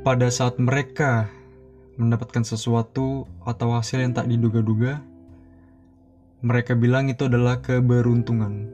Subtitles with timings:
[0.00, 1.28] Pada saat mereka
[2.00, 5.04] mendapatkan sesuatu atau hasil yang tak diduga-duga,
[6.40, 8.64] mereka bilang itu adalah keberuntungan.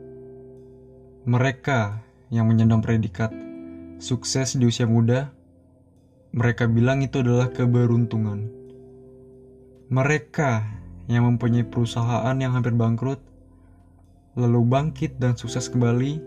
[1.26, 1.98] Mereka
[2.30, 3.34] yang menyandang predikat
[3.98, 5.34] sukses di usia muda,
[6.30, 8.46] mereka bilang itu adalah keberuntungan.
[9.90, 10.62] Mereka
[11.10, 13.18] yang mempunyai perusahaan yang hampir bangkrut,
[14.38, 16.22] lalu bangkit dan sukses kembali,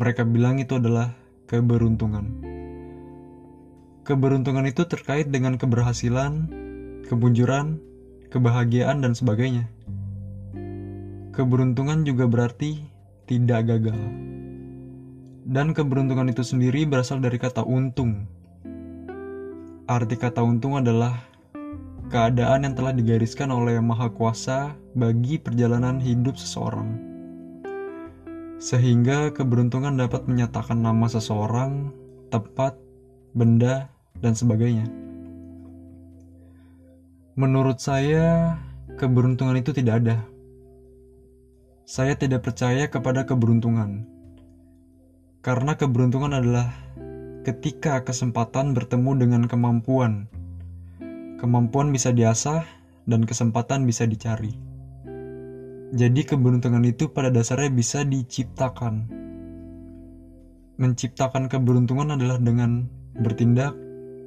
[0.00, 1.12] mereka bilang itu adalah
[1.44, 2.53] keberuntungan.
[4.04, 6.52] Keberuntungan itu terkait dengan keberhasilan,
[7.08, 7.80] kemunjuran,
[8.28, 9.72] kebahagiaan, dan sebagainya.
[11.32, 12.84] Keberuntungan juga berarti
[13.24, 13.96] tidak gagal.
[15.48, 18.28] Dan keberuntungan itu sendiri berasal dari kata untung.
[19.88, 21.24] Arti kata untung adalah
[22.12, 26.92] keadaan yang telah digariskan oleh Maha Kuasa bagi perjalanan hidup seseorang.
[28.60, 31.88] Sehingga keberuntungan dapat menyatakan nama seseorang,
[32.28, 32.76] tempat,
[33.32, 33.93] benda,
[34.24, 34.88] dan sebagainya.
[37.36, 38.56] Menurut saya,
[38.96, 40.16] keberuntungan itu tidak ada.
[41.84, 44.08] Saya tidak percaya kepada keberuntungan,
[45.44, 46.72] karena keberuntungan adalah
[47.44, 50.24] ketika kesempatan bertemu dengan kemampuan.
[51.36, 52.64] Kemampuan bisa diasah,
[53.04, 54.56] dan kesempatan bisa dicari.
[55.92, 59.04] Jadi, keberuntungan itu pada dasarnya bisa diciptakan.
[60.80, 62.88] Menciptakan keberuntungan adalah dengan
[63.20, 63.83] bertindak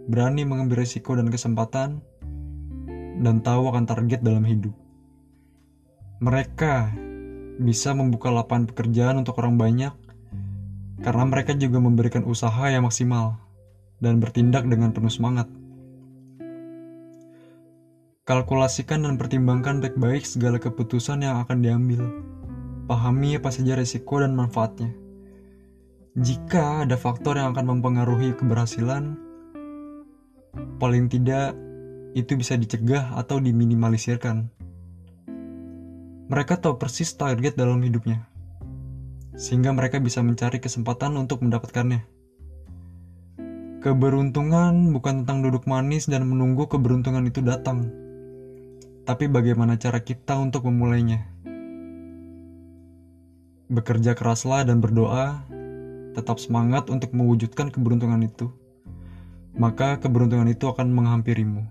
[0.07, 1.99] berani mengambil risiko dan kesempatan,
[3.19, 4.73] dan tahu akan target dalam hidup.
[6.23, 6.95] Mereka
[7.61, 9.93] bisa membuka lapangan pekerjaan untuk orang banyak
[11.01, 13.37] karena mereka juga memberikan usaha yang maksimal
[14.01, 15.45] dan bertindak dengan penuh semangat.
[18.27, 22.01] Kalkulasikan dan pertimbangkan baik-baik segala keputusan yang akan diambil.
[22.87, 24.91] Pahami apa saja risiko dan manfaatnya.
[26.17, 29.26] Jika ada faktor yang akan mempengaruhi keberhasilan,
[30.77, 31.57] paling tidak
[32.13, 34.49] itu bisa dicegah atau diminimalisirkan.
[36.27, 38.25] Mereka tahu persis target dalam hidupnya,
[39.33, 42.03] sehingga mereka bisa mencari kesempatan untuk mendapatkannya.
[43.81, 47.87] Keberuntungan bukan tentang duduk manis dan menunggu keberuntungan itu datang,
[49.07, 51.23] tapi bagaimana cara kita untuk memulainya.
[53.71, 55.47] Bekerja keraslah dan berdoa,
[56.11, 58.51] tetap semangat untuk mewujudkan keberuntungan itu
[59.57, 61.65] maka keberuntungan itu akan menghampirimu.